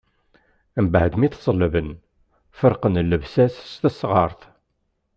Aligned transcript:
Mbeɛd 0.85 1.13
mi 1.17 1.27
t-ṣellben, 1.29 1.89
ferqen 2.59 2.95
llebsa-s 3.09 3.55
s 3.71 3.73
tesɣart. 3.81 4.41